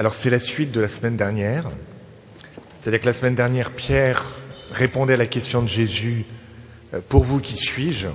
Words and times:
Alors 0.00 0.14
c'est 0.14 0.30
la 0.30 0.38
suite 0.38 0.70
de 0.70 0.80
la 0.80 0.88
semaine 0.88 1.16
dernière. 1.16 1.72
C'est-à-dire 2.80 3.00
que 3.00 3.06
la 3.06 3.12
semaine 3.12 3.34
dernière, 3.34 3.72
Pierre 3.72 4.24
répondait 4.70 5.14
à 5.14 5.16
la 5.16 5.26
question 5.26 5.60
de 5.60 5.68
Jésus, 5.68 6.24
euh, 6.94 7.00
Pour 7.08 7.24
vous, 7.24 7.40
qui 7.40 7.56
suis-je? 7.56 8.06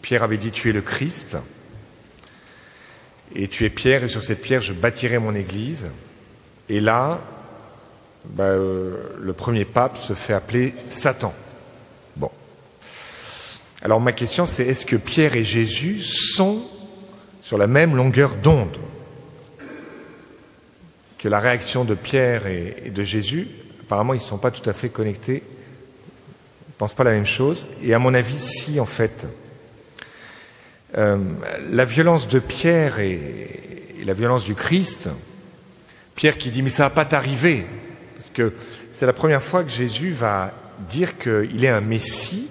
Pierre 0.00 0.22
avait 0.22 0.38
dit, 0.38 0.50
Tu 0.50 0.70
es 0.70 0.72
le 0.72 0.80
Christ. 0.80 1.36
Et 3.34 3.46
tu 3.46 3.66
es 3.66 3.70
Pierre, 3.70 4.04
et 4.04 4.08
sur 4.08 4.22
cette 4.22 4.40
pierre, 4.40 4.62
je 4.62 4.72
bâtirai 4.72 5.18
mon 5.18 5.34
Église. 5.34 5.88
Et 6.70 6.80
là, 6.80 7.20
bah, 8.24 8.44
euh, 8.44 8.96
le 9.20 9.32
premier 9.34 9.66
pape 9.66 9.98
se 9.98 10.14
fait 10.14 10.32
appeler 10.32 10.74
Satan. 10.88 11.34
Bon. 12.16 12.30
Alors 13.82 14.00
ma 14.00 14.12
question, 14.12 14.46
c'est 14.46 14.64
est-ce 14.64 14.86
que 14.86 14.96
Pierre 14.96 15.36
et 15.36 15.44
Jésus 15.44 16.00
sont 16.00 16.62
sur 17.42 17.58
la 17.58 17.66
même 17.66 17.96
longueur 17.96 18.34
d'onde? 18.34 18.78
Que 21.22 21.28
la 21.28 21.38
réaction 21.38 21.84
de 21.84 21.94
Pierre 21.94 22.48
et, 22.48 22.90
de 22.92 23.04
Jésus, 23.04 23.46
apparemment, 23.82 24.12
ils 24.12 24.18
ne 24.18 24.22
sont 24.22 24.38
pas 24.38 24.50
tout 24.50 24.68
à 24.68 24.72
fait 24.72 24.88
connectés, 24.88 25.44
ils 25.44 26.70
ne 26.70 26.76
pensent 26.76 26.94
pas 26.94 27.04
la 27.04 27.12
même 27.12 27.26
chose, 27.26 27.68
et 27.80 27.94
à 27.94 28.00
mon 28.00 28.12
avis, 28.12 28.40
si, 28.40 28.80
en 28.80 28.86
fait. 28.86 29.26
Euh, 30.98 31.18
la 31.70 31.84
violence 31.84 32.26
de 32.26 32.40
Pierre 32.40 32.98
et, 32.98 34.02
la 34.04 34.14
violence 34.14 34.42
du 34.42 34.56
Christ, 34.56 35.10
Pierre 36.16 36.36
qui 36.38 36.50
dit, 36.50 36.60
mais 36.60 36.70
ça 36.70 36.82
va 36.82 36.90
pas 36.90 37.04
t'arriver, 37.04 37.66
parce 38.16 38.30
que 38.30 38.52
c'est 38.90 39.06
la 39.06 39.12
première 39.12 39.44
fois 39.44 39.62
que 39.62 39.70
Jésus 39.70 40.10
va 40.10 40.52
dire 40.88 41.18
qu'il 41.18 41.64
est 41.64 41.68
un 41.68 41.80
Messie, 41.80 42.48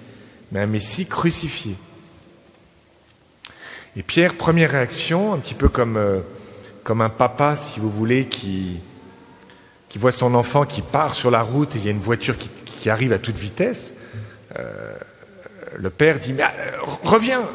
mais 0.50 0.60
un 0.60 0.66
Messie 0.66 1.04
crucifié. 1.04 1.74
Et 3.96 4.02
Pierre, 4.02 4.34
première 4.34 4.70
réaction, 4.70 5.34
un 5.34 5.38
petit 5.38 5.54
peu 5.54 5.68
comme... 5.68 5.98
Euh, 5.98 6.20
comme 6.84 7.00
un 7.00 7.08
papa, 7.08 7.56
si 7.56 7.80
vous 7.80 7.90
voulez, 7.90 8.26
qui, 8.26 8.80
voit 9.96 10.12
son 10.12 10.34
enfant 10.34 10.64
qui 10.64 10.82
part 10.82 11.14
sur 11.14 11.30
la 11.30 11.42
route 11.42 11.76
et 11.76 11.78
il 11.78 11.84
y 11.84 11.88
a 11.88 11.90
une 11.90 12.00
voiture 12.00 12.36
qui, 12.38 12.90
arrive 12.90 13.12
à 13.12 13.18
toute 13.18 13.36
vitesse, 13.36 13.94
euh, 14.58 14.96
le 15.76 15.90
père 15.90 16.18
dit 16.18 16.32
Mais 16.32 16.42
euh, 16.42 16.78
reviens 17.04 17.48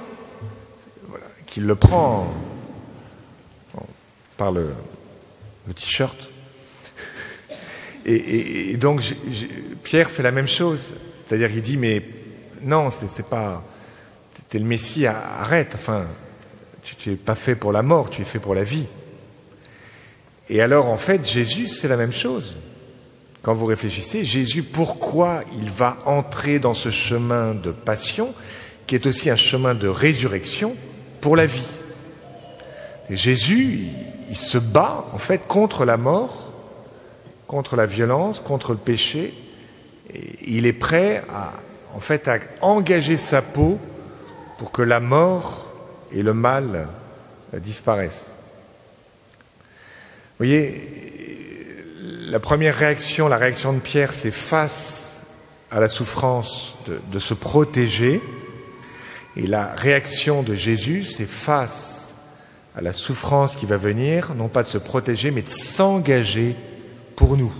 Qu'il 1.45 1.65
le 1.65 1.75
prend 1.75 2.33
par 4.37 4.51
le, 4.51 4.73
t-shirt. 5.75 6.29
Et, 8.05 8.77
donc 8.77 9.01
Pierre 9.83 10.09
fait 10.09 10.23
la 10.23 10.31
même 10.31 10.47
chose. 10.47 10.93
C'est-à-dire 11.17 11.51
il 11.51 11.61
dit 11.61 11.75
Mais 11.75 12.03
non, 12.61 12.89
c'est 12.89 13.25
pas. 13.25 13.63
T'es 14.49 14.59
le 14.59 14.65
Messie, 14.65 15.05
arrête. 15.05 15.73
Enfin, 15.75 16.05
tu 16.83 17.09
n'es 17.09 17.15
pas 17.17 17.35
fait 17.35 17.55
pour 17.55 17.73
la 17.73 17.81
mort, 17.81 18.09
tu 18.09 18.21
es 18.21 18.25
fait 18.25 18.39
pour 18.39 18.55
la 18.55 18.63
vie. 18.63 18.85
Et 20.49 20.61
alors, 20.61 20.87
en 20.87 20.97
fait, 20.97 21.27
Jésus, 21.27 21.67
c'est 21.67 21.87
la 21.87 21.97
même 21.97 22.13
chose. 22.13 22.55
Quand 23.41 23.53
vous 23.53 23.65
réfléchissez, 23.65 24.25
Jésus, 24.25 24.63
pourquoi 24.63 25.41
il 25.59 25.69
va 25.69 25.97
entrer 26.05 26.59
dans 26.59 26.73
ce 26.73 26.89
chemin 26.89 27.53
de 27.53 27.71
passion, 27.71 28.33
qui 28.85 28.95
est 28.95 29.05
aussi 29.05 29.29
un 29.29 29.35
chemin 29.35 29.75
de 29.75 29.87
résurrection 29.87 30.75
pour 31.21 31.35
la 31.35 31.45
vie? 31.45 31.67
Jésus, 33.09 33.79
il, 33.79 34.07
il 34.29 34.37
se 34.37 34.57
bat, 34.57 35.05
en 35.13 35.17
fait, 35.17 35.47
contre 35.47 35.85
la 35.85 35.97
mort, 35.97 36.51
contre 37.47 37.75
la 37.75 37.85
violence, 37.85 38.39
contre 38.39 38.71
le 38.71 38.77
péché. 38.77 39.33
Et 40.13 40.37
il 40.45 40.65
est 40.65 40.73
prêt 40.73 41.23
à, 41.33 41.53
en 41.93 41.99
fait, 41.99 42.27
à 42.27 42.39
engager 42.61 43.17
sa 43.17 43.41
peau 43.41 43.79
pour 44.57 44.71
que 44.71 44.81
la 44.81 44.99
mort 44.99 45.67
et 46.11 46.23
le 46.23 46.33
mal 46.33 46.87
disparaissent. 47.53 48.36
Vous 50.39 50.45
voyez, 50.45 50.83
la 52.29 52.39
première 52.39 52.75
réaction, 52.75 53.27
la 53.27 53.37
réaction 53.37 53.73
de 53.73 53.79
Pierre, 53.79 54.13
c'est 54.13 54.29
face 54.29 55.23
à 55.71 55.79
la 55.79 55.87
souffrance 55.87 56.75
de, 57.11 57.17
se 57.17 57.33
protéger. 57.33 58.21
Et 59.35 59.47
la 59.47 59.73
réaction 59.73 60.43
de 60.43 60.53
Jésus, 60.53 61.01
c'est 61.01 61.27
face 61.27 62.13
à 62.75 62.81
la 62.81 62.93
souffrance 62.93 63.55
qui 63.55 63.65
va 63.65 63.77
venir, 63.77 64.35
non 64.35 64.47
pas 64.47 64.61
de 64.61 64.67
se 64.67 64.77
protéger, 64.77 65.31
mais 65.31 65.41
de 65.41 65.49
s'engager 65.49 66.55
pour 67.15 67.35
nous. 67.35 67.53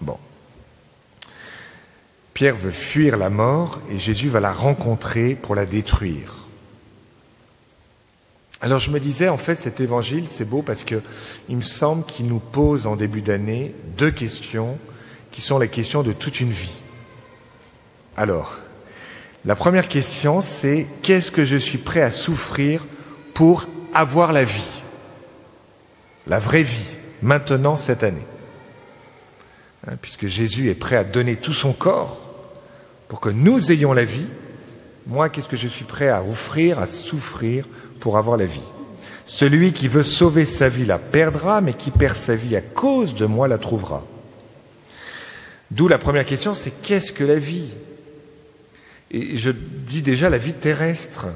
Bon. 0.00 0.18
Pierre 2.34 2.54
veut 2.54 2.70
fuir 2.70 3.16
la 3.16 3.30
mort 3.30 3.80
et 3.90 3.98
Jésus 3.98 4.28
va 4.28 4.38
la 4.38 4.52
rencontrer 4.52 5.34
pour 5.34 5.56
la 5.56 5.66
détruire. 5.66 6.47
Alors 8.60 8.80
je 8.80 8.90
me 8.90 8.98
disais, 8.98 9.28
en 9.28 9.38
fait, 9.38 9.60
cet 9.60 9.80
évangile, 9.80 10.26
c'est 10.28 10.44
beau 10.44 10.62
parce 10.62 10.82
que 10.82 11.00
il 11.48 11.56
me 11.56 11.62
semble 11.62 12.04
qu'il 12.04 12.26
nous 12.26 12.40
pose 12.40 12.86
en 12.86 12.96
début 12.96 13.22
d'année 13.22 13.74
deux 13.96 14.10
questions 14.10 14.78
qui 15.30 15.40
sont 15.40 15.58
les 15.58 15.68
questions 15.68 16.02
de 16.02 16.12
toute 16.12 16.40
une 16.40 16.50
vie. 16.50 16.78
Alors, 18.16 18.58
la 19.44 19.54
première 19.54 19.86
question, 19.86 20.40
c'est 20.40 20.86
qu'est-ce 21.02 21.30
que 21.30 21.44
je 21.44 21.56
suis 21.56 21.78
prêt 21.78 22.02
à 22.02 22.10
souffrir 22.10 22.84
pour 23.34 23.66
avoir 23.94 24.32
la 24.32 24.42
vie 24.42 24.82
La 26.26 26.40
vraie 26.40 26.64
vie, 26.64 26.96
maintenant, 27.22 27.76
cette 27.76 28.02
année? 28.02 28.26
Hein, 29.86 29.94
puisque 30.02 30.26
Jésus 30.26 30.68
est 30.68 30.74
prêt 30.74 30.96
à 30.96 31.04
donner 31.04 31.36
tout 31.36 31.52
son 31.52 31.72
corps 31.72 32.18
pour 33.06 33.20
que 33.20 33.28
nous 33.28 33.70
ayons 33.70 33.92
la 33.92 34.04
vie, 34.04 34.26
moi, 35.08 35.30
qu'est-ce 35.30 35.48
que 35.48 35.56
je 35.56 35.68
suis 35.68 35.86
prêt 35.86 36.10
à 36.10 36.22
offrir, 36.22 36.78
à 36.78 36.86
souffrir 36.86 37.66
pour 37.98 38.18
avoir 38.18 38.36
la 38.36 38.44
vie? 38.44 38.60
Celui 39.24 39.72
qui 39.72 39.88
veut 39.88 40.02
sauver 40.02 40.44
sa 40.44 40.68
vie 40.68 40.84
la 40.84 40.98
perdra, 40.98 41.62
mais 41.62 41.72
qui 41.72 41.90
perd 41.90 42.14
sa 42.14 42.34
vie 42.34 42.54
à 42.56 42.60
cause 42.60 43.14
de 43.14 43.24
moi 43.24 43.48
la 43.48 43.58
trouvera. 43.58 44.04
D'où 45.70 45.88
la 45.88 45.98
première 45.98 46.26
question, 46.26 46.54
c'est 46.54 46.70
qu'est-ce 46.82 47.12
que 47.12 47.24
la 47.24 47.38
vie? 47.38 47.74
Et 49.10 49.38
je 49.38 49.50
dis 49.50 50.02
déjà 50.02 50.28
la 50.28 50.38
vie 50.38 50.52
terrestre. 50.52 51.26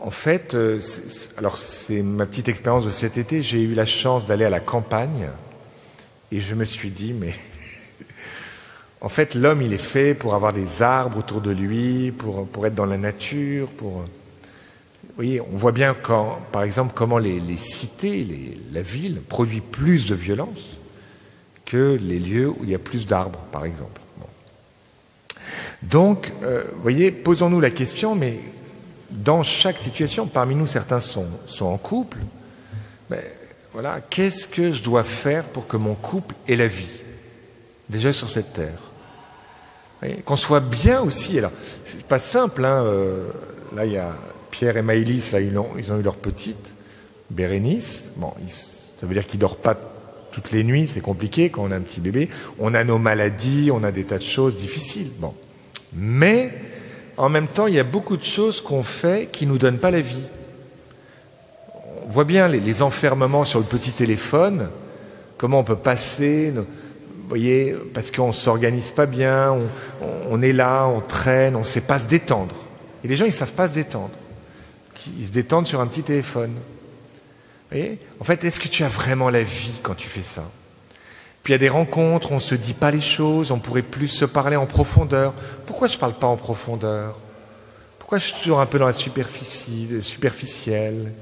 En 0.00 0.10
fait, 0.10 0.54
euh, 0.54 0.80
alors 1.38 1.58
c'est 1.58 2.02
ma 2.02 2.26
petite 2.26 2.48
expérience 2.48 2.84
de 2.84 2.90
cet 2.90 3.16
été, 3.16 3.42
j'ai 3.42 3.62
eu 3.62 3.74
la 3.74 3.86
chance 3.86 4.26
d'aller 4.26 4.44
à 4.44 4.50
la 4.50 4.60
campagne 4.60 5.28
et 6.30 6.40
je 6.40 6.54
me 6.54 6.64
suis 6.64 6.90
dit, 6.90 7.12
mais 7.12 7.34
en 9.00 9.08
fait, 9.08 9.34
l'homme, 9.34 9.62
il 9.62 9.72
est 9.72 9.78
fait 9.78 10.14
pour 10.14 10.34
avoir 10.34 10.52
des 10.52 10.82
arbres 10.82 11.18
autour 11.18 11.40
de 11.40 11.50
lui, 11.50 12.12
pour, 12.12 12.66
être 12.66 12.74
dans 12.74 12.86
la 12.86 12.96
nature, 12.96 13.68
pour... 13.68 14.04
Oui, 15.18 15.40
on 15.52 15.56
voit 15.56 15.72
bien 15.72 15.94
quand, 15.94 16.40
par 16.52 16.62
exemple, 16.62 16.92
comment 16.94 17.18
les, 17.18 17.40
cités, 17.56 18.26
la 18.72 18.82
ville 18.82 19.20
produit 19.22 19.60
plus 19.60 20.06
de 20.06 20.14
violence 20.14 20.78
que 21.64 21.98
les 22.00 22.18
lieux 22.18 22.48
où 22.48 22.58
il 22.62 22.70
y 22.70 22.74
a 22.74 22.78
plus 22.78 23.06
d'arbres, 23.06 23.38
par 23.50 23.64
exemple. 23.64 24.00
Donc, 25.82 26.32
euh, 26.42 26.64
vous 26.74 26.82
voyez, 26.82 27.10
posons-nous 27.10 27.60
la 27.60 27.70
question, 27.70 28.14
mais 28.14 28.40
dans 29.10 29.42
chaque 29.42 29.78
situation, 29.78 30.26
parmi 30.26 30.54
nous, 30.54 30.66
certains 30.66 31.00
sont, 31.00 31.26
sont 31.46 31.66
en 31.66 31.78
couple, 31.78 32.18
mais 33.10 33.22
voilà, 33.72 34.00
qu'est-ce 34.00 34.48
que 34.48 34.72
je 34.72 34.82
dois 34.82 35.04
faire 35.04 35.44
pour 35.44 35.66
que 35.66 35.76
mon 35.76 35.94
couple 35.94 36.34
ait 36.48 36.56
la 36.56 36.68
vie, 36.68 37.02
déjà 37.88 38.12
sur 38.12 38.30
cette 38.30 38.52
terre 38.52 38.78
Qu'on 40.24 40.36
soit 40.36 40.60
bien 40.60 41.00
aussi. 41.00 41.38
Alors, 41.38 41.52
c'est 41.84 42.04
pas 42.04 42.18
simple, 42.18 42.64
hein, 42.64 42.84
euh, 42.84 43.28
là, 43.74 43.86
il 43.86 43.92
y 43.92 43.96
a 43.96 44.12
Pierre 44.50 44.76
et 44.76 44.82
Maïlis, 44.82 45.30
là, 45.32 45.40
ils 45.40 45.58
ont, 45.58 45.74
eu 45.76 46.02
leur 46.02 46.16
petite, 46.16 46.72
Bérénice. 47.30 48.10
Bon, 48.16 48.32
ça 48.96 49.06
veut 49.06 49.14
dire 49.14 49.26
qu'ils 49.26 49.38
ne 49.38 49.42
dorment 49.42 49.56
pas 49.56 49.76
toutes 50.32 50.52
les 50.52 50.64
nuits, 50.64 50.86
c'est 50.86 51.00
compliqué 51.00 51.48
quand 51.48 51.62
on 51.62 51.70
a 51.70 51.76
un 51.76 51.80
petit 51.80 52.00
bébé. 52.00 52.28
On 52.58 52.74
a 52.74 52.84
nos 52.84 52.98
maladies, 52.98 53.70
on 53.72 53.82
a 53.82 53.90
des 53.90 54.04
tas 54.04 54.18
de 54.18 54.22
choses 54.22 54.58
difficiles. 54.58 55.10
Bon. 55.18 55.34
Mais, 55.94 56.52
en 57.16 57.30
même 57.30 57.48
temps, 57.48 57.66
il 57.66 57.74
y 57.74 57.80
a 57.80 57.84
beaucoup 57.84 58.18
de 58.18 58.24
choses 58.24 58.60
qu'on 58.60 58.82
fait 58.82 59.30
qui 59.32 59.46
ne 59.46 59.52
nous 59.52 59.58
donnent 59.58 59.78
pas 59.78 59.90
la 59.90 60.02
vie. 60.02 60.22
On 62.06 62.10
voit 62.10 62.24
bien 62.24 62.48
les, 62.48 62.82
enfermements 62.82 63.44
sur 63.44 63.58
le 63.58 63.64
petit 63.64 63.92
téléphone, 63.92 64.68
comment 65.38 65.60
on 65.60 65.64
peut 65.64 65.74
passer, 65.74 66.52
vous 67.26 67.30
voyez, 67.30 67.74
parce 67.92 68.10
qu'on 68.10 68.28
ne 68.28 68.32
s'organise 68.32 68.90
pas 68.92 69.06
bien, 69.06 69.56
on, 70.30 70.42
est 70.42 70.52
là, 70.52 70.86
on 70.86 71.00
traîne, 71.00 71.56
on 71.56 71.60
ne 71.60 71.64
sait 71.64 71.80
pas 71.80 71.98
se 71.98 72.06
détendre. 72.06 72.54
Et 73.02 73.08
les 73.08 73.16
gens, 73.16 73.24
ils 73.24 73.28
ne 73.28 73.34
savent 73.34 73.52
pas 73.52 73.68
se 73.68 73.74
détendre 73.74 74.12
ils 75.18 75.26
se 75.26 75.32
détendent 75.32 75.66
sur 75.66 75.80
un 75.80 75.86
petit 75.86 76.02
téléphone. 76.02 76.52
Vous 76.52 77.78
voyez? 77.78 77.98
En 78.20 78.24
fait, 78.24 78.44
est-ce 78.44 78.60
que 78.60 78.68
tu 78.68 78.84
as 78.84 78.88
vraiment 78.88 79.30
la 79.30 79.42
vie 79.42 79.80
quand 79.82 79.94
tu 79.94 80.08
fais 80.08 80.22
ça? 80.22 80.44
Puis 81.42 81.52
il 81.52 81.54
y 81.54 81.56
a 81.56 81.58
des 81.58 81.68
rencontres, 81.68 82.32
on 82.32 82.36
ne 82.36 82.40
se 82.40 82.54
dit 82.54 82.74
pas 82.74 82.90
les 82.90 83.00
choses, 83.00 83.52
on 83.52 83.58
pourrait 83.58 83.82
plus 83.82 84.08
se 84.08 84.24
parler 84.24 84.56
en 84.56 84.66
profondeur. 84.66 85.32
Pourquoi 85.66 85.88
je 85.88 85.94
ne 85.94 86.00
parle 86.00 86.14
pas 86.14 86.26
en 86.26 86.36
profondeur? 86.36 87.18
Pourquoi 87.98 88.18
je 88.18 88.26
suis 88.26 88.34
toujours 88.34 88.60
un 88.60 88.66
peu 88.66 88.78
dans 88.78 88.86
la 88.86 88.92
superficie, 88.92 89.88
superficielle? 90.02 91.12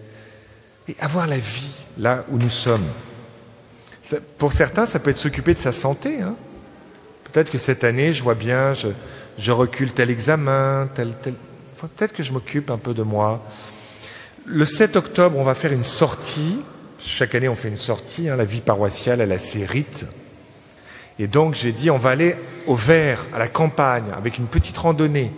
Et 0.89 0.97
avoir 1.01 1.27
la 1.27 1.39
vie 1.39 1.85
là 1.99 2.25
où 2.31 2.39
nous 2.39 2.51
sommes. 2.51 2.85
Pour 4.39 4.53
certains, 4.53 4.87
ça 4.87 4.99
peut 4.99 5.11
être 5.11 5.19
s'occuper 5.19 5.55
de 5.55 5.59
sa 5.59 5.73
santé. 5.73 6.21
Hein 6.21 6.35
Peut-être 7.33 7.51
que 7.51 7.59
cette 7.59 7.85
année, 7.85 8.13
je 8.13 8.23
vois 8.23 8.35
bien, 8.35 8.75
je, 8.75 9.51
recule 9.51 9.93
tel 9.93 10.11
examen, 10.11 10.89
tel, 10.95 11.15
tel. 11.21 11.35
Peut-être 11.81 12.13
que 12.13 12.23
je 12.23 12.33
m'occupe 12.33 12.71
un 12.71 12.79
peu 12.79 12.95
de 12.95 13.03
moi. 13.03 13.43
Le 14.47 14.65
7 14.65 14.97
octobre, 14.97 15.37
on 15.39 15.45
va 15.45 15.55
faire 15.55 15.73
une 15.73 15.85
sortie. 15.85 16.61
chaque 16.99 17.35
année, 17.35 17.49
on 17.49 17.57
fait 17.57 17.69
une 17.69 17.77
sortie. 17.77 18.29
Hein, 18.29 18.37
la 18.37 18.45
vie 18.45 18.61
paroissiale, 18.61 19.21
elle 19.21 19.33
a 19.33 19.39
ses 19.39 19.67
rites. 19.67 20.07
Et 21.19 21.27
donc, 21.27 21.55
j'ai 21.55 21.73
dit, 21.73 21.91
on 21.91 21.99
va 21.99 22.11
aller 22.11 22.37
au 22.67 22.75
vert, 22.75 23.25
à 23.33 23.39
la 23.39 23.49
campagne, 23.49 24.05
avec 24.17 24.39
une 24.39 24.47
petite 24.47 24.77
randonnée. 24.77 25.33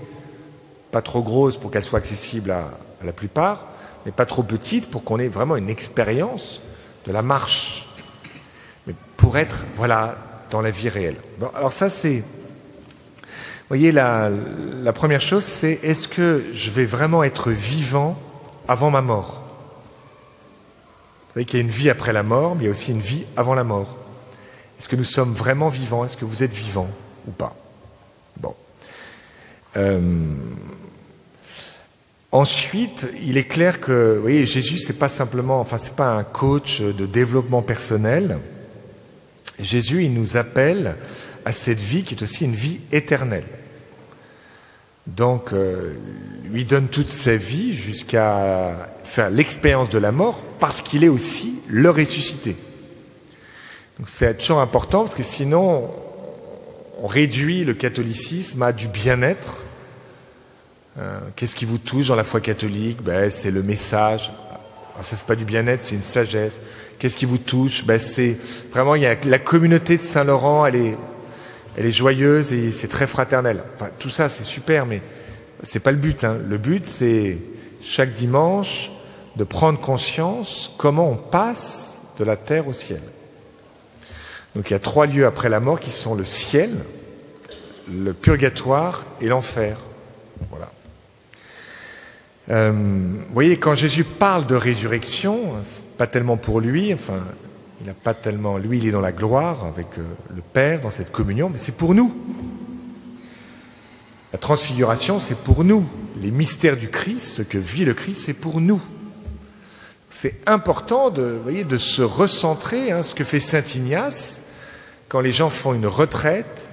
Pas 0.91 1.03
trop 1.03 1.23
grosse 1.23 1.57
pour 1.57 1.71
qu'elle 1.71 1.85
soit 1.85 1.99
accessible 1.99 2.51
à, 2.51 2.71
la 3.05 3.13
plupart, 3.13 3.67
mais 4.05 4.13
pas 4.13 4.27
trop 4.27 4.43
petite 4.43 4.91
pour 4.91 5.05
qu'on 5.05 5.19
ait 5.19 5.29
vraiment 5.29 5.57
une 5.57 5.69
expérience 5.69 6.61
de 7.07 7.13
la 7.13 7.23
marche. 7.23 7.86
Pour 9.27 9.39
être, 9.39 9.65
voilà, 9.75 10.17
dans 10.53 10.61
la 10.61 10.71
vie 10.71 10.89
réelle. 10.89 11.17
alors 11.53 11.73
ça, 11.73 11.91
c'est... 11.91 12.23
Voyez, 13.67 13.91
la, 13.91 14.31
la 14.31 14.93
première 14.93 15.21
chose, 15.21 15.43
c'est 15.43 15.81
est-ce 15.83 16.07
que 16.07 16.45
je 16.53 16.71
vais 16.71 16.85
vraiment 16.85 17.25
être 17.25 17.51
vivant 17.51 18.17
avant 18.69 18.93
ma 18.93 19.01
mort? 19.01 19.43
Vous 21.27 21.33
savez 21.35 21.45
qu'il 21.45 21.59
y 21.59 21.61
a 21.61 21.65
une 21.65 21.73
vie 21.73 21.91
après 21.91 22.13
la 22.13 22.23
mort, 22.23 22.55
mais 22.55 22.63
il 22.63 22.67
y 22.67 22.69
a 22.69 22.71
aussi 22.71 22.93
une 22.93 23.01
vie 23.01 23.25
avant 23.37 23.57
la 23.57 23.65
mort. 23.65 23.99
Est-ce 24.79 24.89
que 24.89 24.95
nous 24.95 25.03
sommes 25.03 25.35
vraiment 25.35 25.71
vivants? 25.71 26.05
Est-ce 26.05 26.17
que 26.17 26.25
vous 26.25 26.45
êtes 26.45 26.55
vivant 26.55 26.89
ou 27.27 27.33
pas? 27.33 27.57
Bon. 28.37 28.55
Euh, 29.77 30.01
ensuite, 32.31 33.09
il 33.21 33.39
est 33.39 33.49
clair 33.49 33.81
que, 33.81 34.15
vous 34.15 34.23
voyez, 34.23 34.47
Jésus, 34.47 34.77
c'est 34.77 35.01
pas 35.01 35.09
simplement, 35.09 35.59
enfin, 35.59 35.79
c'est 35.79 35.97
pas 35.97 36.15
un 36.15 36.23
coach 36.23 36.81
de 36.81 37.07
développement 37.07 37.63
personnel. 37.63 38.39
Jésus, 39.61 40.05
il 40.05 40.15
nous 40.15 40.37
appelle 40.37 40.97
à 41.45 41.53
cette 41.53 41.81
vie 41.81 42.03
qui 42.03 42.15
est 42.15 42.23
aussi 42.23 42.45
une 42.45 42.55
vie 42.55 42.81
éternelle. 42.93 43.47
Donc, 45.07 45.53
euh, 45.53 45.95
lui 46.51 46.65
donne 46.65 46.89
toute 46.89 47.09
sa 47.09 47.37
vie 47.37 47.75
jusqu'à 47.75 48.91
faire 49.05 49.31
l'expérience 49.31 49.89
de 49.89 49.99
la 49.99 50.13
mort 50.13 50.45
parce 50.59 50.81
qu'il 50.81 51.05
est 51.05 51.09
aussi 51.09 51.61
le 51.69 51.91
ressuscité. 51.91 52.57
Donc 53.99 54.09
c'est 54.09 54.37
toujours 54.37 54.61
important 54.61 55.01
parce 55.01 55.15
que 55.15 55.23
sinon, 55.23 55.91
on 57.01 57.07
réduit 57.07 57.65
le 57.65 57.75
catholicisme 57.75 58.63
à 58.63 58.73
du 58.73 58.89
bien-être. 58.89 59.65
Euh, 60.99 61.19
qu'est-ce 61.35 61.55
qui 61.55 61.65
vous 61.65 61.79
touche 61.79 62.09
dans 62.09 62.17
la 62.17 62.25
foi 62.25 62.41
catholique? 62.41 63.03
Ben, 63.03 63.31
C'est 63.31 63.51
le 63.51 63.63
message. 63.63 64.33
Alors 64.97 65.05
ça, 65.05 65.15
c'est 65.15 65.27
pas 65.27 65.37
du 65.37 65.45
bien-être, 65.45 65.83
c'est 65.83 65.95
une 65.95 66.03
sagesse. 66.03 66.61
Qu'est-ce 66.99 67.17
qui 67.17 67.27
vous 67.27 67.39
touche? 67.39 67.85
Ben, 67.85 67.99
C'est 67.99 68.37
vraiment, 68.73 68.95
il 68.95 69.03
y 69.03 69.07
a 69.07 69.15
la 69.25 69.39
communauté 69.39 69.99
de 69.99 70.03
Saint-Laurent, 70.03 70.67
elle 70.67 70.77
est 70.77 70.97
elle 71.77 71.85
est 71.85 71.93
joyeuse 71.93 72.53
et 72.53 72.73
c'est 72.73 72.89
très 72.89 73.07
fraternel. 73.07 73.63
Enfin, 73.75 73.91
tout 73.99 74.09
ça, 74.09 74.29
c'est 74.29 74.45
super, 74.45 74.87
mais 74.87 75.03
c'est 75.63 75.81
pas 75.81 75.91
le 75.91 75.99
but. 75.99 76.25
Hein. 76.25 76.39
Le 76.49 76.57
but, 76.57 76.87
c'est 76.87 77.37
chaque 77.83 78.15
dimanche 78.15 78.91
de 79.37 79.45
prendre 79.45 79.79
conscience 79.79 80.73
comment 80.79 81.11
on 81.11 81.17
passe 81.17 81.99
de 82.19 82.25
la 82.25 82.37
terre 82.37 82.67
au 82.67 82.73
ciel. 82.73 83.03
Donc 84.55 84.71
il 84.71 84.73
y 84.73 84.77
a 84.77 84.79
trois 84.79 85.07
lieux 85.07 85.27
après 85.27 85.51
la 85.51 85.61
mort 85.61 85.79
qui 85.79 85.91
sont 85.91 86.15
le 86.15 86.25
ciel, 86.25 86.71
le 87.93 88.15
purgatoire 88.15 89.05
et 89.21 89.27
l'enfer. 89.27 89.77
Voilà. 92.47 92.61
Euh, 92.61 92.73
vous 92.73 93.35
voyez, 93.35 93.59
quand 93.59 93.75
Jésus 93.75 94.05
parle 94.05 94.47
de 94.47 94.55
résurrection, 94.55 95.55
pas 95.99 96.07
tellement 96.07 96.37
pour 96.37 96.61
lui, 96.61 96.93
enfin, 96.95 97.25
il 97.81 97.87
n'a 97.87 97.95
pas 97.95 98.15
tellement. 98.15 98.59
Lui, 98.59 98.79
il 98.79 98.87
est 98.87 98.91
dans 98.91 99.01
la 99.01 99.13
gloire 99.13 99.65
avec 99.65 99.87
euh, 99.99 100.03
le 100.35 100.43
Père, 100.43 100.81
dans 100.81 100.91
cette 100.91 101.13
communion, 101.13 101.51
mais 101.51 101.59
c'est 101.59 101.77
pour 101.77 101.95
nous. 101.95 102.15
La 104.33 104.39
transfiguration, 104.39 105.19
c'est 105.19 105.39
pour 105.39 105.65
nous. 105.65 105.85
Les 106.21 106.31
mystères 106.31 106.77
du 106.77 106.89
Christ, 106.89 107.27
ce 107.37 107.43
que 107.43 107.59
vit 107.59 107.85
le 107.85 107.95
Christ, 107.95 108.23
c'est 108.25 108.35
pour 108.35 108.61
nous. 108.61 108.81
C'est 110.09 110.41
important 110.47 111.11
de 111.11 111.79
se 111.79 112.01
recentrer, 112.01 112.91
hein, 112.91 113.03
ce 113.03 113.15
que 113.15 113.25
fait 113.25 113.41
Saint 113.41 113.65
Ignace 113.75 114.41
quand 115.09 115.21
les 115.21 115.33
gens 115.33 115.51
font 115.51 115.75
une 115.75 115.87
retraite. 115.87 116.66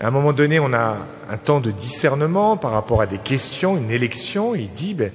À 0.00 0.06
un 0.06 0.10
moment 0.10 0.32
donné, 0.32 0.58
on 0.58 0.72
a 0.72 0.96
un 1.28 1.36
temps 1.36 1.60
de 1.60 1.70
discernement 1.70 2.56
par 2.56 2.70
rapport 2.70 3.02
à 3.02 3.06
des 3.06 3.18
questions, 3.18 3.76
une 3.76 3.90
élection. 3.90 4.54
Il 4.54 4.70
dit, 4.70 4.94
ben, 4.94 5.12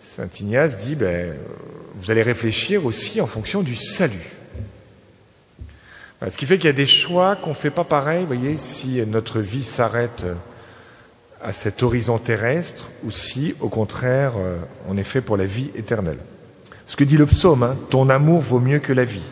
Saint 0.00 0.28
Ignace 0.38 0.78
dit, 0.78 0.94
ben, 0.94 1.34
vous 1.96 2.12
allez 2.12 2.22
réfléchir 2.22 2.86
aussi 2.86 3.20
en 3.20 3.26
fonction 3.26 3.62
du 3.62 3.74
salut. 3.74 4.30
Ce 6.30 6.36
qui 6.36 6.46
fait 6.46 6.58
qu'il 6.58 6.66
y 6.66 6.70
a 6.70 6.72
des 6.72 6.86
choix 6.86 7.34
qu'on 7.34 7.50
ne 7.50 7.54
fait 7.54 7.70
pas 7.70 7.82
pareil, 7.82 8.20
vous 8.20 8.28
voyez, 8.28 8.56
si 8.56 9.04
notre 9.04 9.40
vie 9.40 9.64
s'arrête 9.64 10.24
à 11.42 11.52
cet 11.52 11.82
horizon 11.82 12.18
terrestre 12.18 12.90
ou 13.02 13.10
si, 13.10 13.56
au 13.60 13.68
contraire, 13.68 14.34
euh, 14.38 14.58
on 14.88 14.96
est 14.96 15.02
fait 15.02 15.20
pour 15.22 15.36
la 15.36 15.44
vie 15.44 15.70
éternelle. 15.74 16.18
Ce 16.86 16.94
que 16.94 17.04
dit 17.04 17.16
le 17.16 17.26
psaume, 17.26 17.64
hein, 17.64 17.76
ton 17.90 18.08
amour 18.08 18.40
vaut 18.40 18.60
mieux 18.60 18.78
que 18.78 18.92
la 18.92 19.04
vie. 19.04 19.28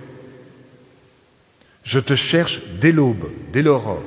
Je 1.84 2.00
te 2.00 2.17
cherche 2.17 2.61
dès 2.81 2.93
l'aube, 2.93 3.31
dès 3.52 3.62
l'aurore. 3.62 4.02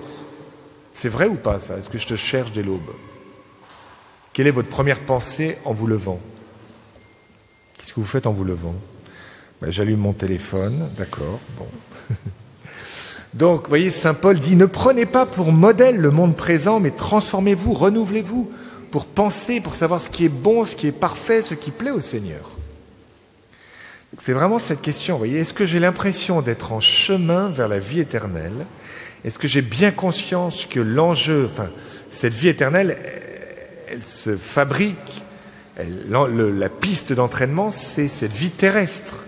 C'est 0.95 1.09
vrai 1.09 1.27
ou 1.27 1.35
pas 1.35 1.59
ça? 1.59 1.75
Est-ce 1.75 1.89
que 1.89 1.97
je 1.97 2.07
te 2.07 2.15
cherche 2.15 2.53
dès 2.53 2.63
l'aube? 2.63 2.89
Quelle 4.31 4.47
est 4.47 4.51
votre 4.51 4.69
première 4.69 5.01
pensée 5.01 5.57
en 5.65 5.73
vous 5.73 5.87
levant? 5.87 6.21
Qu'est-ce 7.77 7.93
que 7.93 7.99
vous 7.99 8.05
faites 8.05 8.25
en 8.25 8.31
vous 8.31 8.45
levant? 8.45 8.73
Ben, 9.61 9.69
J'allume 9.71 9.99
mon 9.99 10.13
téléphone, 10.13 10.89
d'accord, 10.97 11.41
bon. 11.57 11.67
Donc, 13.33 13.63
vous 13.63 13.69
voyez, 13.69 13.91
Saint 13.91 14.13
Paul 14.13 14.39
dit, 14.39 14.55
ne 14.55 14.65
prenez 14.65 15.05
pas 15.05 15.25
pour 15.25 15.51
modèle 15.51 15.97
le 15.97 16.11
monde 16.11 16.37
présent, 16.37 16.79
mais 16.79 16.91
transformez-vous, 16.91 17.73
renouvelez-vous, 17.73 18.49
pour 18.89 19.05
penser, 19.05 19.59
pour 19.59 19.75
savoir 19.75 19.99
ce 19.99 20.09
qui 20.09 20.23
est 20.23 20.29
bon, 20.29 20.63
ce 20.63 20.77
qui 20.77 20.87
est 20.87 20.93
parfait, 20.93 21.41
ce 21.41 21.55
qui 21.55 21.71
plaît 21.71 21.91
au 21.91 21.99
Seigneur. 21.99 22.51
C'est 24.19 24.31
vraiment 24.31 24.59
cette 24.59 24.81
question, 24.81 25.17
voyez, 25.17 25.39
est-ce 25.39 25.53
que 25.53 25.65
j'ai 25.65 25.81
l'impression 25.81 26.41
d'être 26.41 26.71
en 26.71 26.79
chemin 26.79 27.49
vers 27.49 27.67
la 27.67 27.79
vie 27.79 27.99
éternelle? 27.99 28.65
Est-ce 29.25 29.39
que 29.39 29.47
j'ai 29.47 29.63
bien 29.63 29.89
conscience 29.89 30.67
que 30.67 30.79
l'enjeu, 30.79 31.49
cette 32.11 32.33
vie 32.33 32.47
éternelle, 32.47 32.95
elle, 33.89 34.03
se 34.03 34.37
fabrique, 34.37 35.23
la 35.77 36.69
piste 36.69 37.11
d'entraînement, 37.11 37.71
c'est 37.71 38.07
cette 38.07 38.31
vie 38.31 38.51
terrestre. 38.51 39.25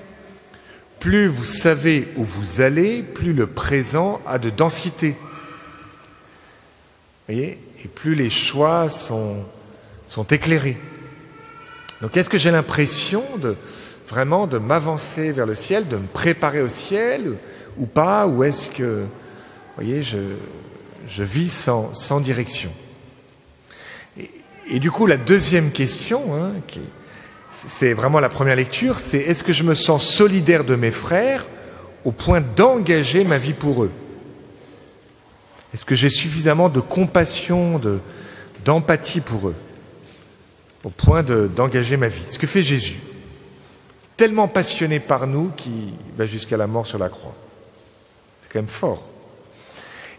Plus 1.00 1.28
vous 1.28 1.44
savez 1.44 2.10
où 2.16 2.24
vous 2.24 2.62
allez, 2.62 3.02
plus 3.02 3.34
le 3.34 3.48
présent 3.48 4.22
a 4.28 4.38
de 4.38 4.52
densité. 4.52 5.16
voyez? 7.28 7.58
Et 7.84 7.88
plus 7.88 8.14
les 8.14 8.30
choix 8.30 8.90
sont, 8.90 9.44
éclairés. 10.30 10.78
Donc 12.04 12.16
est-ce 12.18 12.30
que 12.30 12.38
j'ai 12.38 12.52
l'impression 12.52 13.24
vraiment 14.08 14.46
de 14.46 14.60
m'avancer 14.60 15.32
vers 15.32 15.48
le 15.48 15.56
ciel, 15.56 15.88
de 15.88 15.98
me 15.98 16.06
préparer 16.06 16.62
au 16.62 16.70
ciel 16.70 17.34
ou 17.78 17.88
pas? 17.88 18.28
Ou 18.28 18.44
est-ce 18.44 18.70
que, 18.70 19.06
voyez, 19.78 20.04
je, 20.04 21.24
vis 21.24 21.50
sans, 21.50 22.20
direction 22.20 22.72
et, 24.70 24.80
du 24.80 24.92
coup, 24.92 25.06
la 25.06 25.16
deuxième 25.16 25.72
question, 25.72 26.36
hein, 26.36 26.52
c'est 27.52 27.94
vraiment 27.94 28.20
la 28.20 28.28
première 28.28 28.58
lecture, 28.58 29.00
c'est 29.00 29.20
est-ce 29.20 29.42
que 29.44 29.54
je 29.54 29.64
me 29.64 29.74
sens 29.74 30.06
solidaire 30.06 30.66
de 30.66 30.76
mes 30.76 30.92
frères 30.92 31.46
au 32.04 32.12
point 32.12 32.42
d'engager 32.42 33.24
ma 33.24 33.38
vie 33.38 33.54
pour 33.54 33.86
eux? 33.86 33.92
Est-ce 35.74 35.86
que 35.86 35.96
j'ai 35.96 36.10
suffisamment 36.10 36.68
de 36.68 36.82
compassion, 36.82 37.80
d'empathie 38.66 39.22
pour 39.22 39.50
eux 39.50 39.56
au 40.84 40.90
point 40.90 41.24
d'engager 41.24 41.96
ma 41.96 42.10
vie? 42.10 42.24
Ce 42.28 42.38
que 42.38 42.48
fait 42.48 42.64
Jésus, 42.64 43.00
tellement 44.18 44.48
passionné 44.50 45.00
par 45.00 45.28
nous 45.28 45.50
qu'il 45.56 45.94
va 46.18 46.26
jusqu'à 46.26 46.58
la 46.58 46.68
mort 46.68 46.88
sur 46.88 46.98
la 46.98 47.08
croix. 47.08 47.36
C'est 48.42 48.52
quand 48.52 48.60
même 48.60 48.68
fort. 48.68 49.08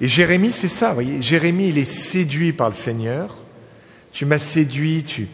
Et 0.01 0.09
Jérémie, 0.09 0.53
c'est 0.53 0.69
ça, 0.69 0.89
vous 0.89 0.95
voyez. 0.95 1.23
Jérémie, 1.23 1.69
il 1.69 1.79
est 1.79 1.91
séduit 1.91 2.53
par 2.53 2.69
le 2.69 2.75
Seigneur. 2.75 3.37
Tu 4.13 4.25
m'as 4.27 4.39
séduit, 4.39 5.05
tu, 5.05 5.29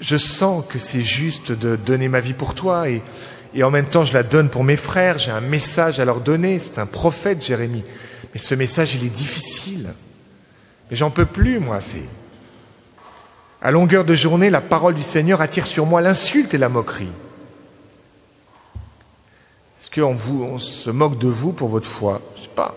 je 0.00 0.16
sens 0.16 0.64
que 0.66 0.78
c'est 0.78 1.00
juste 1.00 1.52
de 1.52 1.76
donner 1.76 2.08
ma 2.08 2.20
vie 2.20 2.34
pour 2.34 2.54
toi 2.54 2.88
et, 2.88 3.02
en 3.62 3.70
même 3.70 3.86
temps 3.86 4.04
je 4.04 4.12
la 4.12 4.22
donne 4.22 4.50
pour 4.50 4.62
mes 4.62 4.76
frères, 4.76 5.18
j'ai 5.18 5.30
un 5.30 5.40
message 5.40 5.98
à 6.00 6.04
leur 6.04 6.20
donner, 6.20 6.58
c'est 6.58 6.78
un 6.78 6.86
prophète 6.86 7.44
Jérémie. 7.44 7.84
Mais 8.32 8.40
ce 8.40 8.54
message 8.54 8.94
il 8.94 9.04
est 9.04 9.10
difficile. 9.10 9.88
Mais 10.90 10.96
j'en 10.96 11.10
peux 11.10 11.26
plus 11.26 11.58
moi, 11.58 11.80
c'est 11.80 12.04
à 13.60 13.70
longueur 13.72 14.04
de 14.04 14.14
journée 14.14 14.50
la 14.50 14.60
parole 14.60 14.94
du 14.94 15.02
Seigneur 15.02 15.40
attire 15.40 15.66
sur 15.66 15.86
moi 15.86 16.00
l'insulte 16.00 16.54
et 16.54 16.58
la 16.58 16.68
moquerie. 16.68 17.10
Est-ce 19.80 19.90
qu'on 19.90 20.16
on 20.42 20.58
se 20.58 20.90
moque 20.90 21.18
de 21.18 21.28
vous 21.28 21.52
pour 21.52 21.68
votre 21.68 21.86
foi? 21.86 22.20
Je 22.36 22.42
sais 22.42 22.48
pas. 22.54 22.74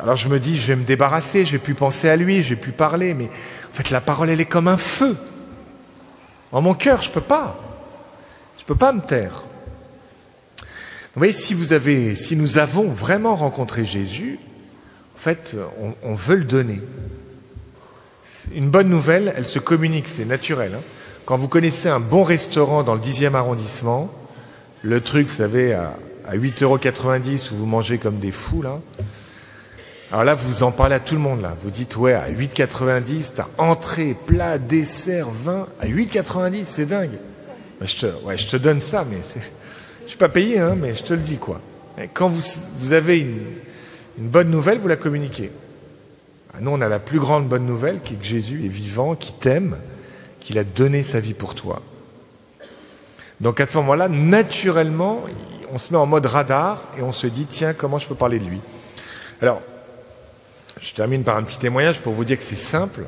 alors 0.00 0.16
je 0.16 0.28
me 0.28 0.40
dis, 0.40 0.56
je 0.56 0.66
vais 0.66 0.76
me 0.76 0.84
débarrasser, 0.84 1.46
je 1.46 1.52
vais 1.52 1.58
plus 1.58 1.74
penser 1.74 2.08
à 2.08 2.16
lui, 2.16 2.42
je 2.42 2.50
vais 2.50 2.60
plus 2.60 2.72
parler, 2.72 3.14
mais 3.14 3.26
en 3.26 3.74
fait 3.74 3.90
la 3.90 4.00
parole 4.00 4.30
elle 4.30 4.40
est 4.40 4.44
comme 4.46 4.68
un 4.68 4.76
feu. 4.76 5.16
En 6.50 6.60
mon 6.60 6.74
cœur, 6.74 7.02
je 7.02 7.08
ne 7.08 7.14
peux 7.14 7.20
pas. 7.20 7.58
Je 8.56 8.62
ne 8.62 8.66
peux 8.66 8.74
pas 8.74 8.92
me 8.92 9.00
taire. 9.00 9.44
Vous 11.14 11.20
voyez, 11.20 11.32
si, 11.32 11.54
vous 11.54 11.72
avez, 11.72 12.14
si 12.14 12.36
nous 12.36 12.58
avons 12.58 12.88
vraiment 12.88 13.36
rencontré 13.36 13.84
Jésus, 13.84 14.38
en 15.16 15.18
fait, 15.18 15.56
on, 15.80 15.94
on 16.02 16.14
veut 16.14 16.36
le 16.36 16.44
donner. 16.44 16.80
Une 18.54 18.70
bonne 18.70 18.88
nouvelle, 18.88 19.34
elle 19.36 19.44
se 19.44 19.58
communique, 19.58 20.08
c'est 20.08 20.24
naturel. 20.24 20.74
Hein. 20.76 20.82
Quand 21.26 21.36
vous 21.36 21.48
connaissez 21.48 21.88
un 21.88 22.00
bon 22.00 22.22
restaurant 22.22 22.82
dans 22.82 22.94
le 22.94 23.00
10e 23.00 23.34
arrondissement, 23.34 24.10
le 24.82 25.00
truc, 25.00 25.28
vous 25.28 25.34
savez, 25.34 25.74
à, 25.74 25.94
à 26.28 26.36
8,90 26.36 26.62
euros 26.62 26.78
où 27.52 27.56
vous 27.56 27.66
mangez 27.66 27.98
comme 27.98 28.18
des 28.18 28.30
fous, 28.30 28.62
là, 28.62 28.80
alors 30.10 30.24
là, 30.24 30.34
vous 30.34 30.62
en 30.62 30.72
parlez 30.72 30.94
à 30.94 31.00
tout 31.00 31.14
le 31.14 31.20
monde, 31.20 31.42
là. 31.42 31.54
Vous 31.62 31.70
dites, 31.70 31.96
ouais, 31.96 32.14
à 32.14 32.30
8,90, 32.30 33.32
t'as 33.34 33.48
entrée, 33.58 34.16
plat, 34.26 34.56
dessert, 34.56 35.28
vin, 35.28 35.66
à 35.80 35.86
8,90, 35.86 36.64
c'est 36.66 36.86
dingue. 36.86 37.18
je, 37.82 37.96
te, 37.96 38.06
je 38.36 38.46
te 38.46 38.56
donne 38.56 38.80
ça, 38.80 39.04
mais 39.08 39.18
je 40.04 40.08
suis 40.08 40.16
pas 40.16 40.30
payé, 40.30 40.58
hein, 40.58 40.76
mais 40.80 40.94
je 40.94 41.02
te 41.02 41.12
le 41.12 41.20
dis, 41.20 41.36
quoi. 41.36 41.60
quand 42.14 42.30
vous, 42.30 42.92
avez 42.92 43.18
une, 43.18 43.42
une, 44.18 44.28
bonne 44.28 44.50
nouvelle, 44.50 44.78
vous 44.78 44.88
la 44.88 44.96
communiquez. 44.96 45.50
Ah, 46.54 46.58
nous, 46.62 46.70
on 46.70 46.80
a 46.80 46.88
la 46.88 47.00
plus 47.00 47.20
grande 47.20 47.46
bonne 47.46 47.66
nouvelle, 47.66 48.00
qui 48.02 48.14
est 48.14 48.16
que 48.16 48.24
Jésus 48.24 48.64
est 48.64 48.68
vivant, 48.68 49.14
qui 49.14 49.34
t'aime, 49.34 49.76
qu'il 50.40 50.58
a 50.58 50.64
donné 50.64 51.02
sa 51.02 51.20
vie 51.20 51.34
pour 51.34 51.54
toi. 51.54 51.82
Donc 53.42 53.60
à 53.60 53.66
ce 53.66 53.76
moment-là, 53.76 54.08
naturellement, 54.08 55.22
on 55.72 55.78
se 55.78 55.92
met 55.92 55.98
en 55.98 56.06
mode 56.06 56.26
radar 56.26 56.82
et 56.98 57.02
on 57.02 57.12
se 57.12 57.26
dit, 57.26 57.46
tiens, 57.46 57.74
comment 57.74 57.98
je 57.98 58.06
peux 58.06 58.14
parler 58.14 58.38
de 58.38 58.44
lui? 58.44 58.60
Alors, 59.40 59.62
je 60.80 60.92
termine 60.92 61.24
par 61.24 61.36
un 61.36 61.42
petit 61.42 61.58
témoignage 61.58 62.00
pour 62.00 62.12
vous 62.12 62.24
dire 62.24 62.36
que 62.36 62.42
c'est 62.42 62.56
simple. 62.56 63.04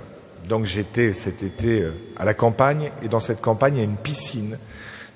Donc 0.48 0.64
j'étais 0.64 1.12
cet 1.12 1.42
été 1.42 1.82
euh, 1.82 1.92
à 2.16 2.24
la 2.24 2.34
campagne 2.34 2.90
et 3.02 3.08
dans 3.08 3.20
cette 3.20 3.40
campagne 3.40 3.76
il 3.76 3.78
y 3.78 3.82
a 3.82 3.84
une 3.84 3.96
piscine. 3.96 4.58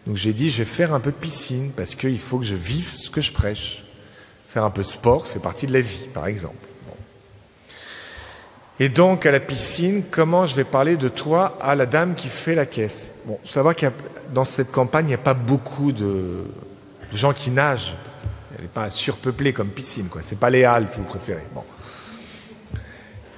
Donc 0.07 0.17
j'ai 0.17 0.33
dit 0.33 0.51
je 0.51 0.59
vais 0.59 0.65
faire 0.65 0.93
un 0.95 1.01
peu 1.01 1.11
de 1.11 1.17
piscine 1.17 1.73
parce 1.75 1.95
qu'il 1.95 2.21
faut 2.21 2.39
que 2.39 2.45
je 2.45 2.55
vive 2.55 2.91
ce 2.91 3.11
que 3.11 3.21
je 3.21 3.33
prêche. 3.33 3.85
Faire 4.49 4.65
un 4.65 4.71
peu 4.71 4.83
de 4.83 4.87
sport, 4.87 5.27
ça 5.27 5.33
fait 5.33 5.41
partie 5.41 5.67
de 5.67 5.73
la 5.73 5.81
vie 5.81 6.09
par 6.13 6.27
exemple. 6.27 6.55
Et 8.81 8.89
donc 8.89 9.25
à 9.25 9.31
la 9.31 9.41
piscine, 9.41 10.03
comment 10.11 10.47
je 10.47 10.55
vais 10.55 10.65
parler 10.65 10.97
de 10.97 11.09
toi 11.09 11.57
à 11.61 11.75
la 11.75 11.87
dame 11.87 12.15
qui 12.15 12.29
fait 12.29 12.55
la 12.55 12.67
caisse? 12.67 13.13
Bon, 13.25 13.39
savoir 13.45 13.75
qu'il 13.75 13.91
dans 14.33 14.45
cette 14.45 14.71
campagne 14.71 15.07
il 15.07 15.09
n'y 15.09 15.15
a 15.15 15.19
pas 15.19 15.35
beaucoup 15.35 15.93
de, 15.93 16.45
gens 17.17 17.33
qui 17.33 17.51
nagent. 17.51 17.95
Elle 18.55 18.63
n'est 18.63 18.69
pas 18.69 18.91
surpeuplée 18.91 19.53
comme 19.53 19.69
piscine, 19.69 20.07
quoi. 20.07 20.21
C'est 20.23 20.39
pas 20.39 20.51
les 20.51 20.65
halles 20.65 20.89
si 20.91 20.99
vous 20.99 21.05
préférez. 21.05 21.45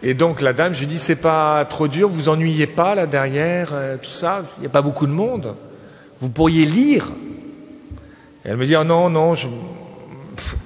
Et 0.02 0.14
donc 0.14 0.40
la 0.40 0.52
dame, 0.52 0.74
je 0.74 0.80
lui 0.80 0.86
dis, 0.86 0.98
c'est 0.98 1.16
pas 1.16 1.64
trop 1.64 1.88
dur, 1.88 2.08
vous 2.08 2.28
ennuyez 2.28 2.66
pas 2.66 2.94
là 2.94 3.06
derrière, 3.06 3.70
euh, 3.72 3.96
tout 3.96 4.10
ça, 4.10 4.42
il 4.58 4.60
n'y 4.60 4.66
a 4.66 4.70
pas 4.70 4.82
beaucoup 4.82 5.06
de 5.06 5.12
monde. 5.12 5.54
Vous 6.20 6.28
pourriez 6.28 6.66
lire. 6.66 7.10
elle 8.44 8.56
me 8.56 8.66
dit, 8.66 8.76
oh 8.76 8.84
non, 8.84 9.10
non, 9.10 9.34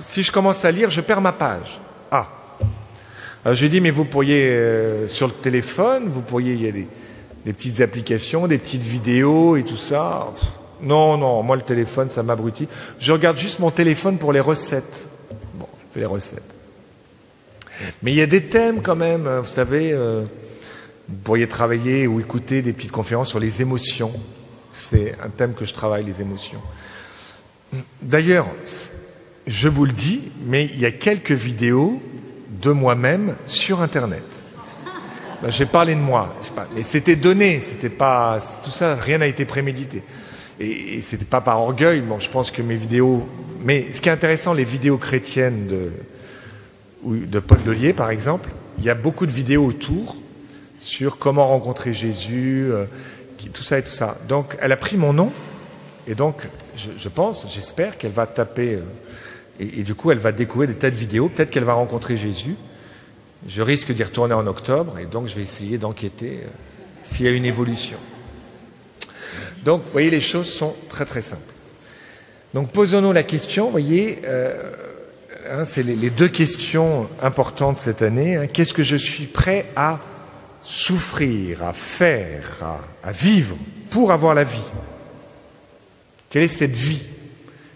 si 0.01 0.23
je 0.23 0.33
commence 0.33 0.65
à 0.65 0.71
lire, 0.71 0.91
je 0.91 1.01
perds 1.01 1.21
ma 1.21 1.33
page. 1.33 1.81
Ah. 2.11 2.29
Alors 3.45 3.57
je 3.57 3.63
lui 3.63 3.71
dis, 3.71 3.81
mais 3.81 3.91
vous 3.91 4.05
pourriez, 4.05 4.51
euh, 4.51 5.09
sur 5.09 5.27
le 5.27 5.33
téléphone, 5.33 6.09
vous 6.09 6.23
pourriez, 6.23 6.55
il 6.55 6.63
y 6.63 6.69
a 6.69 6.73
des, 6.73 6.87
petites 7.53 7.81
applications, 7.81 8.47
des 8.47 8.59
petites 8.59 8.83
vidéos 8.83 9.57
et 9.57 9.65
tout 9.65 9.77
ça. 9.77 10.29
Non, 10.83 11.17
non, 11.17 11.43
moi 11.43 11.57
le 11.57 11.63
téléphone, 11.63 12.09
ça 12.09 12.23
m'abrutit. 12.23 12.69
Je 12.99 13.13
regarde 13.13 13.39
juste 13.39 13.59
mon 13.59 13.71
téléphone 13.71 14.19
pour 14.19 14.33
les 14.33 14.41
recettes. 14.41 15.07
Bon, 15.55 15.67
je 15.73 15.95
fais 15.95 16.01
les 16.01 16.07
recettes. 16.07 16.43
Mais 18.03 18.13
il 18.13 18.17
y 18.17 18.23
a 18.23 18.27
des 18.27 18.45
thèmes 18.45 18.83
quand 18.83 18.97
même, 18.97 19.29
vous 19.29 19.51
savez, 19.51 19.93
euh, 19.93 20.25
vous 21.09 21.17
pourriez 21.25 21.49
travailler 21.49 22.07
ou 22.07 22.21
écouter 22.21 22.63
des 22.63 22.73
petites 22.73 22.93
conférences 22.93 23.29
sur 23.29 23.41
les 23.41 23.63
émotions. 23.63 24.13
C'est 24.73 25.17
un 25.25 25.29
thème 25.29 25.55
que 25.55 25.65
je 25.65 25.75
travaille, 25.75 26.05
les 26.05 26.21
émotions. 26.21 26.61
D'ailleurs, 28.03 28.47
je 29.47 29.69
vous 29.69 29.85
le 29.85 29.93
dis, 29.93 30.23
mais 30.47 30.67
il 30.67 30.81
y 30.81 30.87
a 30.87 30.91
quelques 30.91 31.33
vidéos 31.33 32.01
de 32.63 32.71
moi-même 32.71 33.37
sur 33.47 33.81
Internet. 33.81 34.25
Ben, 35.43 35.51
J'ai 35.51 35.67
parlé 35.67 35.95
de 35.95 36.01
moi, 36.01 36.35
mais 36.75 36.83
c'était 36.83 37.17
donné, 37.17 37.61
c'était 37.61 37.89
pas 37.89 38.39
tout 38.63 38.71
ça, 38.71 38.95
rien 38.95 39.19
n'a 39.19 39.27
été 39.27 39.45
prémédité. 39.45 40.03
Et, 40.61 40.97
et 40.97 41.03
c'était 41.03 41.25
pas 41.25 41.41
par 41.41 41.61
orgueil. 41.61 42.01
Bon, 42.01 42.21
je 42.21 42.31
pense 42.31 42.51
que 42.51 42.63
mes 42.63 42.77
vidéos, 42.77 43.27
mais 43.65 43.87
ce 43.93 44.01
qui 44.01 44.09
est 44.09 44.13
intéressant, 44.13 44.53
les 44.53 44.65
vidéos 44.65 44.99
chrétiennes 44.99 45.67
de 45.67 45.91
de 47.05 47.41
Paul 47.41 47.63
Delier, 47.63 47.93
par 47.93 48.11
exemple, 48.11 48.51
il 48.79 48.85
y 48.85 48.91
a 48.91 48.95
beaucoup 48.95 49.27
de 49.27 49.33
vidéos 49.33 49.65
autour 49.65 50.17
sur 50.81 51.19
comment 51.19 51.47
rencontrer 51.47 51.95
Jésus, 51.95 52.69
euh, 52.71 52.85
tout 53.53 53.63
ça 53.63 53.79
et 53.79 53.83
tout 53.83 53.91
ça. 53.91 54.17
Donc, 54.29 54.57
elle 54.61 54.73
a 54.73 54.77
pris 54.77 54.97
mon 54.97 55.13
nom, 55.13 55.33
et 56.07 56.15
donc, 56.15 56.43
je, 56.77 57.09
pense, 57.09 57.47
j'espère 57.53 57.99
qu'elle 57.99 58.13
va 58.13 58.27
taper, 58.27 58.75
euh, 58.75 58.81
et, 59.59 59.83
du 59.83 59.95
coup, 59.95 60.11
elle 60.11 60.19
va 60.19 60.33
découvrir 60.33 60.69
des 60.69 60.77
tas 60.77 60.91
de 60.91 60.97
vidéos. 60.97 61.29
Peut-être 61.29 61.51
qu'elle 61.51 61.65
va 61.65 61.75
rencontrer 61.75 62.17
Jésus. 62.17 62.57
Je 63.47 63.63
risque 63.63 63.93
d'y 63.93 64.03
retourner 64.03 64.35
en 64.35 64.47
octobre, 64.47 64.99
et 64.99 65.07
donc 65.07 65.29
je 65.29 65.35
vais 65.35 65.43
essayer 65.43 65.79
d'enquêter 65.79 66.41
euh, 66.43 66.49
s'il 67.03 67.25
y 67.25 67.29
a 67.29 67.33
une 67.33 67.47
évolution. 67.47 67.97
Donc, 69.65 69.83
vous 69.83 69.93
voyez, 69.93 70.11
les 70.11 70.21
choses 70.21 70.49
sont 70.49 70.75
très 70.89 71.05
très 71.05 71.23
simples. 71.23 71.43
Donc, 72.55 72.73
posons-nous 72.73 73.13
la 73.13 73.23
question, 73.23 73.67
vous 73.67 73.71
voyez, 73.71 74.19
Hein, 75.53 75.65
c'est 75.65 75.83
les, 75.83 76.11
deux 76.11 76.29
questions 76.29 77.09
importantes 77.21 77.77
cette 77.77 78.03
année. 78.03 78.37
Hein. 78.37 78.47
Qu'est-ce 78.47 78.73
que 78.73 78.85
je 78.85 78.95
suis 78.95 79.25
prêt 79.25 79.67
à 79.75 79.99
souffrir, 80.63 81.65
à 81.65 81.73
faire, 81.73 82.81
à, 83.03 83.11
vivre 83.11 83.57
pour 83.91 84.13
avoir 84.13 84.35
la 84.35 84.45
vie? 84.45 84.59
Quelle 86.29 86.45
est 86.45 86.49
cette 86.49 86.77
vie? 86.77 87.03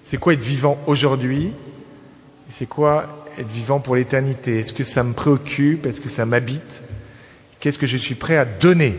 C'est 0.05 0.19
quoi 0.19 0.35
être 0.35 0.45
vivant 0.45 0.79
aujourd'hui? 0.87 1.51
C'est 2.49 2.67
quoi 2.67 3.27
être 3.39 3.51
vivant 3.51 3.81
pour 3.81 3.97
l'éternité? 3.97 4.61
Est-ce 4.61 4.73
que 4.73 4.85
ça 4.85 5.03
me 5.03 5.13
préoccupe? 5.13 5.87
Est-ce 5.87 6.01
que 6.01 6.09
ça 6.09 6.27
m'habite? 6.27 6.83
Qu'est-ce 7.59 7.79
que 7.79 7.87
je 7.87 7.97
suis 7.97 8.15
prêt 8.15 8.37
à 8.37 8.45
donner 8.45 8.97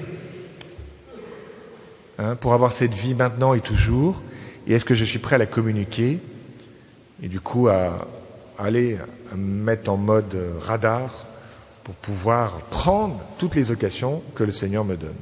hein, 2.19 2.36
pour 2.36 2.53
avoir 2.53 2.72
cette 2.72 2.93
vie 2.93 3.13
maintenant 3.13 3.53
et 3.53 3.62
toujours 3.62 4.22
Et 4.67 4.74
est-ce 4.74 4.86
que 4.86 4.95
je 4.95 5.05
suis 5.05 5.19
prêt 5.19 5.36
à 5.36 5.39
la 5.39 5.45
communiquer 5.45 6.19
Et 7.22 7.27
du 7.27 7.39
coup 7.39 7.67
à, 7.67 8.07
aller 8.57 8.98
mettre 9.36 9.91
en 9.91 9.98
mode 9.98 10.38
radar 10.62 11.25
pour 11.84 11.95
pouvoir 11.95 12.57
prendre 12.69 13.19
toutes 13.38 13.55
les 13.55 13.72
occasions 13.72 14.24
que 14.34 14.43
le 14.43 14.51
Seigneur 14.51 14.86
me 14.86 14.95
donne. 14.95 15.15